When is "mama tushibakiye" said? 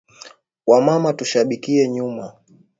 0.85-1.83